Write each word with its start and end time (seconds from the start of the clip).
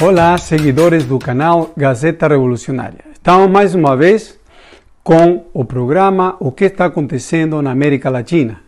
Olá, 0.00 0.38
seguidores 0.38 1.04
do 1.04 1.18
canal 1.18 1.72
Gazeta 1.76 2.28
Revolucionária. 2.28 3.00
Estamos 3.12 3.50
mais 3.50 3.74
uma 3.74 3.96
vez 3.96 4.38
com 5.02 5.46
o 5.52 5.64
programa 5.64 6.36
O 6.38 6.52
que 6.52 6.66
está 6.66 6.84
acontecendo 6.84 7.60
na 7.60 7.72
América 7.72 8.08
Latina. 8.08 8.60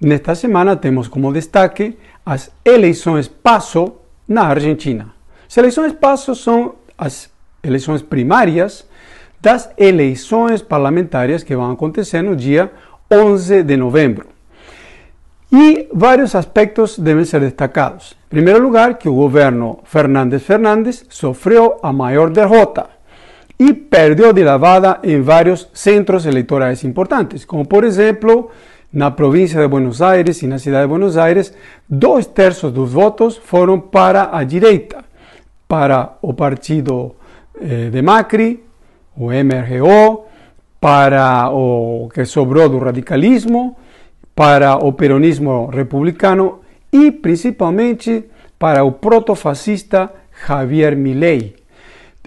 Nesta 0.00 0.34
semana 0.34 0.74
temos 0.74 1.06
como 1.06 1.32
destaque 1.32 1.96
as 2.26 2.50
eleições 2.64 3.28
PASO 3.28 3.94
na 4.26 4.48
Argentina. 4.48 5.14
As 5.48 5.56
eleições 5.56 5.92
PASO 5.92 6.34
são 6.34 6.74
as 6.98 7.30
eleições 7.62 8.02
primárias 8.02 8.84
das 9.40 9.70
eleições 9.78 10.60
parlamentares 10.60 11.44
que 11.44 11.54
vão 11.54 11.70
acontecer 11.70 12.20
no 12.20 12.34
dia 12.34 12.68
11 13.08 13.62
de 13.62 13.76
novembro. 13.76 14.33
E 15.56 15.88
vários 15.92 16.34
aspectos 16.34 16.98
devem 16.98 17.24
ser 17.24 17.40
destacados. 17.40 18.16
Em 18.26 18.28
primeiro 18.28 18.60
lugar, 18.60 18.98
que 18.98 19.08
o 19.08 19.14
governo 19.14 19.78
Fernández 19.84 20.42
Fernández 20.42 21.06
sofreu 21.08 21.78
a 21.80 21.92
maior 21.92 22.28
derrota 22.28 22.88
e 23.56 23.72
perdeu 23.72 24.32
de 24.32 24.42
lavada 24.42 24.98
em 25.04 25.20
vários 25.20 25.68
centros 25.72 26.26
eleitorais 26.26 26.82
importantes, 26.82 27.44
como 27.44 27.64
por 27.64 27.84
exemplo 27.84 28.50
na 28.92 29.12
província 29.12 29.60
de 29.60 29.68
Buenos 29.68 30.02
Aires 30.02 30.42
e 30.42 30.48
na 30.48 30.58
cidade 30.58 30.86
de 30.86 30.88
Buenos 30.88 31.16
Aires, 31.16 31.54
dois 31.88 32.26
terços 32.26 32.72
dos 32.72 32.92
votos 32.92 33.36
foram 33.36 33.78
para 33.78 34.36
a 34.36 34.42
direita, 34.42 35.04
para 35.68 36.16
o 36.20 36.34
partido 36.34 37.14
eh, 37.60 37.90
de 37.90 38.02
Macri, 38.02 38.64
o 39.16 39.26
MRGO, 39.30 40.26
para 40.80 41.48
o 41.50 42.08
que 42.12 42.24
sobrou 42.24 42.68
do 42.68 42.78
radicalismo, 42.78 43.76
para 44.34 44.76
o 44.76 44.92
peronismo 44.92 45.66
republicano 45.66 46.60
e 46.92 47.10
principalmente 47.10 48.24
para 48.58 48.84
o 48.84 48.92
protofascista 48.92 50.10
Javier 50.46 50.96
Milei. 50.96 51.54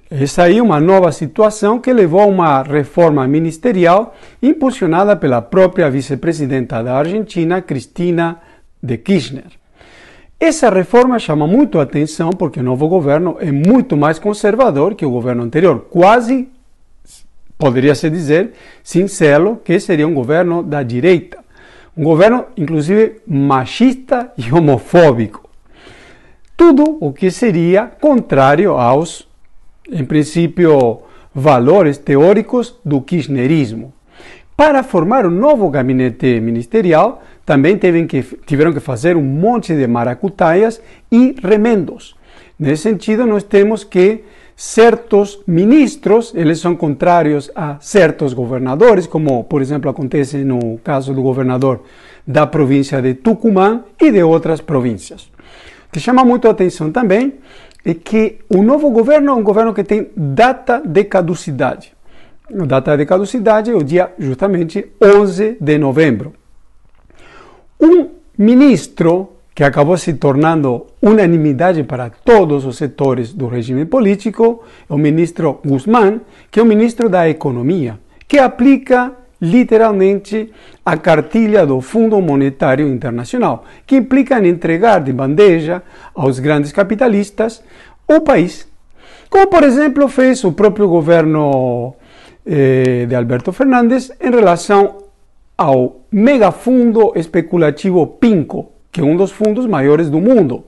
Essa 0.09 0.43
aí 0.43 0.59
é 0.59 0.63
uma 0.63 0.79
nova 0.79 1.11
situação 1.11 1.79
que 1.79 1.91
levou 1.91 2.21
a 2.21 2.25
uma 2.25 2.63
reforma 2.63 3.27
ministerial 3.27 4.15
impulsionada 4.41 5.17
pela 5.17 5.41
própria 5.41 5.89
vice-presidenta 5.89 6.81
da 6.81 6.95
Argentina, 6.95 7.61
Cristina 7.61 8.37
de 8.81 8.97
Kirchner. 8.97 9.51
Essa 10.39 10.69
reforma 10.69 11.19
chama 11.19 11.45
muito 11.45 11.77
a 11.77 11.83
atenção 11.83 12.29
porque 12.29 12.59
o 12.59 12.63
novo 12.63 12.87
governo 12.87 13.37
é 13.39 13.51
muito 13.51 13.97
mais 13.97 14.17
conservador 14.17 14.95
que 14.95 15.05
o 15.05 15.11
governo 15.11 15.43
anterior, 15.43 15.87
quase 15.89 16.47
poderia 17.57 17.95
se 17.95 18.09
dizer, 18.09 18.51
sincero, 18.83 19.59
que 19.63 19.79
seria 19.79 20.07
um 20.07 20.13
governo 20.13 20.61
da 20.61 20.83
direita. 20.83 21.39
Um 21.97 22.03
governo, 22.03 22.45
inclusive, 22.55 23.21
machista 23.25 24.31
e 24.37 24.53
homofóbico. 24.53 25.49
Tudo 26.55 26.97
o 27.01 27.11
que 27.11 27.31
seria 27.31 27.87
contrário 27.87 28.73
aos, 28.73 29.27
em 29.91 30.05
princípio, 30.05 31.01
valores 31.33 31.97
teóricos 31.97 32.79
do 32.85 33.01
kirchnerismo. 33.01 33.91
Para 34.55 34.83
formar 34.83 35.25
um 35.25 35.31
novo 35.31 35.69
gabinete 35.69 36.39
ministerial, 36.39 37.23
também 37.43 37.77
que, 37.77 38.23
tiveram 38.45 38.73
que 38.73 38.79
fazer 38.79 39.17
um 39.17 39.23
monte 39.23 39.75
de 39.75 39.87
maracutaias 39.87 40.79
e 41.11 41.35
remendos. 41.41 42.15
Nesse 42.59 42.83
sentido, 42.83 43.25
nós 43.25 43.43
temos 43.43 43.83
que 43.83 44.23
certos 44.59 45.39
ministros, 45.45 46.33
eles 46.33 46.59
são 46.59 46.75
contrários 46.75 47.51
a 47.55 47.77
certos 47.79 48.33
governadores, 48.33 49.05
como 49.05 49.43
por 49.43 49.61
exemplo 49.61 49.87
acontece 49.87 50.37
no 50.37 50.79
caso 50.79 51.13
do 51.13 51.21
governador 51.21 51.83
da 52.25 52.47
província 52.47 52.99
de 52.99 53.13
Tucumã 53.13 53.83
e 54.01 54.11
de 54.11 54.23
outras 54.23 54.59
províncias. 54.59 55.29
O 55.87 55.91
que 55.91 55.99
chama 55.99 56.25
muito 56.25 56.47
a 56.47 56.51
atenção 56.51 56.91
também 56.91 57.35
é 57.85 57.93
que 57.93 58.39
o 58.49 58.63
novo 58.63 58.89
governo 58.89 59.29
é 59.29 59.33
um 59.35 59.43
governo 59.43 59.75
que 59.75 59.83
tem 59.83 60.09
data 60.17 60.81
de 60.83 61.03
caducidade. 61.03 61.93
A 62.51 62.65
data 62.65 62.97
de 62.97 63.05
caducidade 63.05 63.69
é 63.69 63.75
o 63.75 63.83
dia 63.83 64.11
justamente 64.17 64.87
11 64.99 65.57
de 65.61 65.77
novembro. 65.77 66.33
Um 67.79 68.09
ministro 68.35 69.36
que 69.57 69.63
acabou 69.63 69.97
se 69.97 70.13
tornando 70.13 70.85
unanimidade 71.01 71.81
para 71.81 72.11
todos 72.11 72.63
os 72.63 72.77
setores 72.77 73.33
do 73.33 73.47
regime 73.47 73.85
político, 73.85 74.63
é 74.87 74.93
o 74.93 74.99
ministro 74.99 75.59
Guzmán, 75.65 76.21
que 76.51 76.59
é 76.59 76.61
o 76.61 76.65
ministro 76.67 77.09
da 77.09 77.27
Economia, 77.27 77.97
que 78.27 78.37
aplica 78.37 79.13
literalmente 79.41 80.53
a 80.85 80.95
cartilha 80.95 81.65
do 81.65 81.81
Fundo 81.81 82.21
Monetário 82.21 82.87
Internacional, 82.87 83.65
que 83.87 83.95
implica 83.95 84.39
em 84.39 84.47
entregar 84.47 84.99
de 85.01 85.11
bandeja 85.11 85.81
aos 86.13 86.37
grandes 86.37 86.71
capitalistas 86.71 87.63
o 88.07 88.21
país. 88.21 88.67
Como, 89.27 89.47
por 89.47 89.63
exemplo, 89.63 90.07
fez 90.07 90.43
o 90.43 90.51
próprio 90.51 90.87
governo 90.87 91.95
eh, 92.45 93.07
de 93.07 93.15
Alberto 93.15 93.51
Fernandes 93.51 94.11
em 94.21 94.29
relação 94.29 94.97
ao 95.57 96.01
megafundo 96.11 97.13
especulativo 97.15 98.05
PINCO, 98.05 98.76
que 98.91 99.01
é 99.01 99.03
um 99.03 99.15
dos 99.15 99.31
fundos 99.31 99.65
maiores 99.65 100.09
do 100.09 100.19
mundo, 100.19 100.65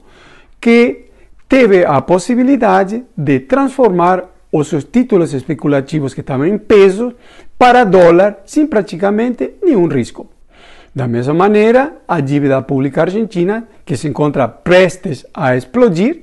que 0.60 1.06
teve 1.48 1.84
a 1.84 2.00
possibilidade 2.00 3.04
de 3.16 3.40
transformar 3.40 4.24
os 4.52 4.68
seus 4.68 4.84
títulos 4.84 5.32
especulativos 5.32 6.14
que 6.14 6.20
estavam 6.20 6.46
em 6.46 6.58
peso 6.58 7.14
para 7.58 7.84
dólar 7.84 8.38
sem 8.44 8.66
praticamente 8.66 9.54
nenhum 9.62 9.86
risco. 9.86 10.28
Da 10.94 11.06
mesma 11.06 11.34
maneira, 11.34 11.96
a 12.06 12.20
dívida 12.20 12.60
pública 12.62 13.02
argentina, 13.02 13.68
que 13.84 13.96
se 13.96 14.08
encontra 14.08 14.48
prestes 14.48 15.24
a 15.32 15.56
explodir, 15.56 16.22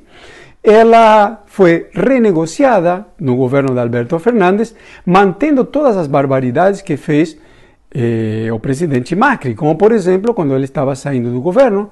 ela 0.62 1.44
foi 1.46 1.88
renegociada 1.94 3.06
no 3.18 3.38
governo 3.38 3.74
de 3.74 3.80
Alberto 3.80 4.20
Fernandes, 4.20 4.76
mantendo 5.06 5.64
todas 5.64 5.96
as 5.96 6.08
barbaridades 6.08 6.82
que 6.82 6.98
fez 6.98 7.38
eh, 7.94 8.50
o 8.52 8.60
presidente 8.60 9.16
Macri, 9.16 9.56
como 9.56 9.76
por 9.76 9.92
exemplo, 9.92 10.34
quando 10.34 10.54
ele 10.56 10.66
estava 10.66 10.96
saindo 10.96 11.32
do 11.32 11.42
governo, 11.42 11.90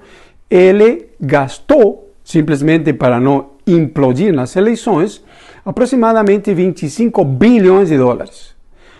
ele 0.50 1.08
gastou, 1.20 2.14
simplesmente 2.24 2.94
para 2.94 3.20
não 3.20 3.52
implodir 3.66 4.34
nas 4.34 4.56
eleições, 4.56 5.24
aproximadamente 5.66 6.54
25 6.54 7.24
bilhões 7.26 7.90
de 7.90 7.98
dólares. 7.98 8.56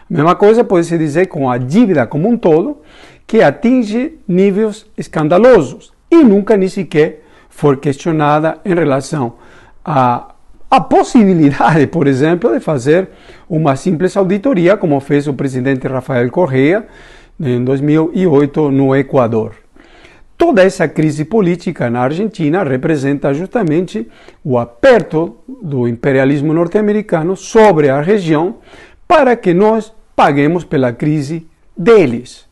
A 0.10 0.14
mesma 0.14 0.36
coisa 0.36 0.64
pode-se 0.64 0.98
dizer 0.98 1.28
com 1.28 1.50
a 1.50 1.58
dívida 1.58 2.06
como 2.08 2.30
um 2.30 2.38
todo, 2.38 2.78
que 3.28 3.42
atinge 3.42 4.20
níveis 4.28 4.86
escandalosos 4.98 5.92
e 6.12 6.24
nunca 6.24 6.56
nem 6.56 6.70
sequer 6.70 7.24
foi 7.50 7.78
questionada 7.78 8.60
em 8.64 8.74
relação 8.74 9.34
a 9.84 10.35
a 10.70 10.82
possibilidade, 10.82 11.88
por 11.88 12.08
exemplo, 12.08 12.52
de 12.54 12.60
fazer 12.60 13.10
uma 13.50 13.76
simples 13.76 14.16
auditoria, 14.18 14.76
como 14.76 15.00
fez 15.00 15.28
o 15.28 15.34
presidente 15.34 15.88
Rafael 15.88 16.30
Correa 16.32 16.86
em 17.40 17.64
2008 17.64 18.72
no 18.72 18.96
Equador. 18.96 19.56
Toda 20.38 20.64
essa 20.64 20.88
crise 20.88 21.24
política 21.24 21.90
na 21.90 22.02
Argentina 22.02 22.64
representa 22.64 23.34
justamente 23.34 24.08
o 24.44 24.58
aperto 24.58 25.38
do 25.62 25.88
imperialismo 25.88 26.54
norte-americano 26.54 27.38
sobre 27.38 27.90
a 27.90 28.02
região 28.02 28.58
para 29.08 29.36
que 29.36 29.54
nós 29.54 29.94
paguemos 30.16 30.66
pela 30.66 30.92
crise 30.92 31.48
deles, 31.78 32.46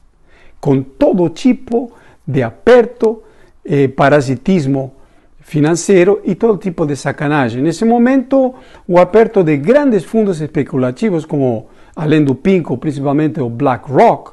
com 0.61 0.81
todo 0.81 1.29
tipo 1.29 1.91
de 2.25 2.41
aperto, 2.41 3.21
e 3.65 3.87
parasitismo 3.87 4.93
financeiro 5.43 6.21
e 6.23 6.33
todo 6.33 6.57
tipo 6.57 6.85
de 6.85 6.95
sacanagem. 6.95 7.61
Nesse 7.61 7.85
momento, 7.85 8.55
o 8.87 8.97
aperto 8.97 9.43
de 9.43 9.57
grandes 9.57 10.03
fundos 10.03 10.41
especulativos, 10.41 11.25
como 11.25 11.67
além 11.95 12.23
do 12.23 12.33
Pinco, 12.33 12.77
principalmente 12.77 13.39
o 13.39 13.49
BlackRock, 13.49 14.31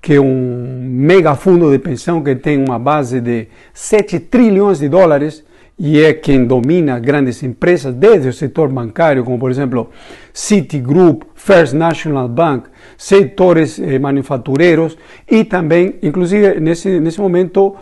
que 0.00 0.14
é 0.14 0.20
um 0.20 0.80
mega 0.82 1.34
fundo 1.34 1.70
de 1.70 1.78
pensão 1.78 2.22
que 2.22 2.34
tem 2.36 2.62
uma 2.62 2.78
base 2.78 3.20
de 3.20 3.48
7 3.72 4.20
trilhões 4.20 4.78
de 4.78 4.88
dólares 4.88 5.44
e 5.78 6.00
é 6.00 6.12
quem 6.12 6.46
domina 6.46 7.00
grandes 7.00 7.42
empresas, 7.42 7.92
desde 7.94 8.28
o 8.28 8.32
setor 8.32 8.68
bancário, 8.68 9.24
como 9.24 9.38
por 9.38 9.50
exemplo 9.50 9.90
Citigroup, 10.32 11.22
First 11.34 11.72
National 11.72 12.28
Bank, 12.28 12.68
setores 12.96 13.78
eh, 13.78 13.98
manufatureiros 13.98 14.96
e 15.28 15.42
também, 15.42 15.96
inclusive 16.02 16.60
nesse, 16.60 17.00
nesse 17.00 17.20
momento, 17.20 17.74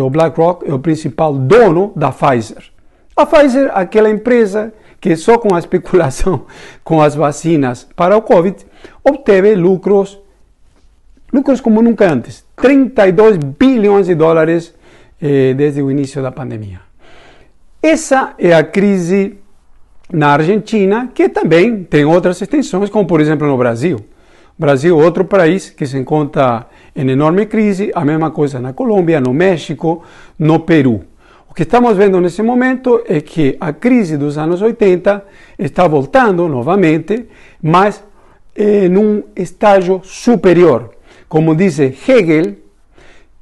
o 0.00 0.10
BlackRock 0.10 0.68
é 0.68 0.72
o 0.72 0.78
principal 0.78 1.34
dono 1.34 1.92
da 1.94 2.10
Pfizer. 2.10 2.64
A 3.16 3.26
Pfizer, 3.26 3.70
aquela 3.74 4.10
empresa 4.10 4.72
que 5.00 5.16
só 5.16 5.38
com 5.38 5.54
a 5.54 5.58
especulação 5.58 6.46
com 6.82 7.02
as 7.02 7.14
vacinas 7.14 7.86
para 7.94 8.16
o 8.16 8.22
Covid 8.22 8.56
obteve 9.04 9.54
lucros, 9.54 10.18
lucros 11.32 11.60
como 11.60 11.82
nunca 11.82 12.10
antes, 12.10 12.44
32 12.56 13.36
bilhões 13.36 14.06
de 14.06 14.14
dólares 14.14 14.74
eh, 15.20 15.54
desde 15.54 15.82
o 15.82 15.90
início 15.90 16.22
da 16.22 16.32
pandemia. 16.32 16.80
Essa 17.82 18.34
é 18.38 18.54
a 18.54 18.64
crise 18.64 19.38
na 20.10 20.28
Argentina, 20.28 21.10
que 21.14 21.28
também 21.28 21.84
tem 21.84 22.04
outras 22.04 22.40
extensões, 22.40 22.88
como 22.88 23.06
por 23.06 23.20
exemplo 23.20 23.46
no 23.46 23.58
Brasil. 23.58 23.98
O 24.56 24.60
Brasil, 24.60 24.96
outro 24.96 25.24
país 25.24 25.70
que 25.70 25.86
se 25.86 25.98
encontra 25.98 26.66
em 26.94 27.10
enorme 27.10 27.46
crise, 27.46 27.90
a 27.94 28.04
mesma 28.04 28.30
coisa 28.30 28.60
na 28.60 28.72
Colômbia, 28.72 29.20
no 29.20 29.34
México, 29.34 30.02
no 30.38 30.60
Peru. 30.60 31.02
O 31.50 31.54
que 31.54 31.62
estamos 31.62 31.96
vendo 31.96 32.20
nesse 32.20 32.42
momento 32.42 33.02
é 33.06 33.20
que 33.20 33.56
a 33.60 33.72
crise 33.72 34.16
dos 34.16 34.38
anos 34.38 34.60
80 34.62 35.24
está 35.58 35.86
voltando 35.86 36.48
novamente, 36.48 37.26
mas 37.62 38.02
em 38.56 38.96
um 38.96 39.22
estágio 39.36 40.00
superior. 40.04 40.90
Como 41.28 41.54
diz 41.54 41.78
Hegel, 41.78 42.56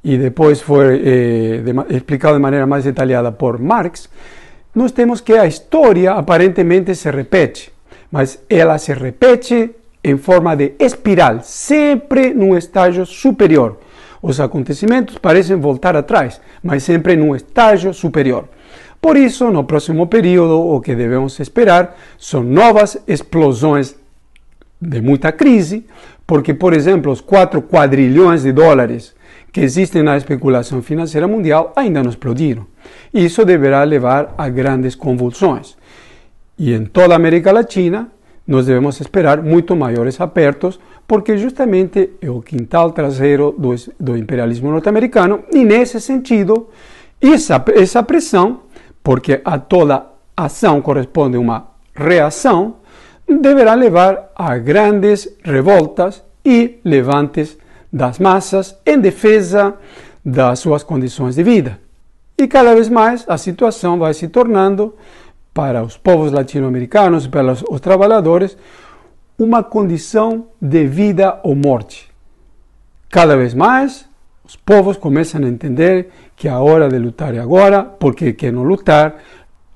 e 0.05 0.19
depois 0.19 0.61
foi 0.61 0.97
eh, 0.97 1.63
de, 1.63 1.97
explicado 1.97 2.35
de 2.35 2.43
maneira 2.43 2.67
mais 2.67 2.85
detalhada 2.85 3.31
por 3.31 3.59
Marx, 3.59 4.09
nós 4.75 4.91
temos 4.91 5.21
que 5.21 5.35
a 5.35 5.47
história 5.47 6.13
aparentemente 6.13 6.95
se 6.95 7.11
repete, 7.11 7.71
mas 8.11 8.43
ela 8.49 8.79
se 8.79 8.93
repete 8.93 9.71
em 10.05 10.17
forma 10.17 10.57
de 10.57 10.73
espiral, 10.79 11.41
sempre 11.43 12.35
num 12.35 12.57
estágio 12.57 13.07
superior. 13.07 13.79
Os 14.21 14.41
acontecimentos 14.41 15.19
parecem 15.19 15.57
voltar 15.57 15.97
atrás, 15.97 16.41
mas 16.63 16.83
sempre 16.83 17.17
num 17.17 17.35
estágio 17.35 17.93
superior. 17.93 18.49
Por 19.01 19.17
isso, 19.17 19.51
no 19.51 19.65
próximo 19.65 20.07
período, 20.07 20.61
o 20.61 20.81
que 20.81 20.95
devemos 20.95 21.39
esperar 21.41 21.97
são 22.19 22.43
novas 22.43 22.97
explosões 23.07 23.97
de 24.81 25.01
muita 25.01 25.33
crise, 25.33 25.85
porque, 26.25 26.55
por 26.55 26.73
exemplo, 26.73 27.11
os 27.11 27.21
4 27.21 27.63
quadrilhões 27.63 28.43
de 28.43 28.53
dólares 28.53 29.13
que 29.53 29.61
existem 29.61 30.03
na 30.03 30.17
especulação 30.17 30.81
financeira 30.83 31.29
mundial 31.29 31.73
ainda 31.77 32.03
não 32.03 32.11
explodiram. 32.11 32.67
Isso 33.13 33.45
deverá 33.45 33.83
levar 33.83 34.35
a 34.39 34.49
grandes 34.49 34.95
convulsões. 34.95 35.77
E 36.57 36.73
em 36.73 36.85
toda 36.85 37.13
a 37.15 37.17
América 37.17 37.53
Latina, 37.53 38.09
nós 38.47 38.67
devemos 38.67 39.01
esperar 39.01 39.43
muito 39.43 39.77
maiores 39.77 40.21
apertos, 40.21 40.79
porque 41.07 41.37
justamente 41.37 42.11
é 42.21 42.31
o 42.31 42.41
quintal 42.41 42.93
traseiro 42.93 43.55
do, 43.57 43.75
do 43.99 44.17
imperialismo 44.17 44.71
norte-americano, 44.71 45.45
e 45.53 45.65
nesse 45.65 46.01
sentido, 46.01 46.69
essa, 47.21 47.63
essa 47.75 48.03
pressão, 48.03 48.61
porque 49.03 49.41
a 49.45 49.59
toda 49.59 50.07
ação 50.37 50.81
corresponde 50.81 51.37
uma 51.37 51.69
reação, 51.95 52.77
deverá 53.29 53.75
levar 53.75 54.31
a 54.35 54.59
grandes 54.59 55.29
revoltas 55.45 56.23
e 56.45 56.81
levantes 56.85 57.57
das 57.93 58.19
massas 58.19 58.77
em 58.85 58.99
defesa 58.99 59.75
das 60.25 60.59
suas 60.59 60.83
condições 60.83 61.35
de 61.35 61.43
vida. 61.43 61.79
E 62.39 62.49
cada 62.49 62.75
vez 62.75 62.89
mais 62.89 63.25
a 63.29 63.37
situação 63.37 63.99
vai 63.99 64.15
se 64.15 64.29
tornando, 64.29 64.95
para 65.53 65.83
os 65.83 65.97
povos 65.97 66.33
latino-americanos 66.33 67.27
para 67.27 67.53
os 67.53 67.81
trabalhadores, 67.81 68.57
uma 69.39 69.63
condição 69.63 70.47
de 70.61 70.87
vida 70.87 71.41
ou 71.43 71.55
morte. 71.55 72.11
Cada 73.09 73.37
vez 73.37 73.55
mais 73.55 74.09
os 74.45 74.57
povos 74.57 74.97
começam 74.97 75.43
a 75.43 75.49
entender 75.49 76.11
que 76.37 76.49
a 76.49 76.61
hora 76.61 76.89
de 76.89 76.99
lutar 76.99 77.35
é 77.35 77.39
agora, 77.39 77.83
porque 77.83 78.33
quem 78.33 78.51
não 78.51 78.63
lutar 78.63 79.17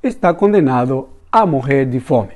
está 0.02 0.32
condenado 0.34 1.08
a 1.30 1.46
morrer 1.46 1.86
de 1.86 2.00
fome. 2.00 2.35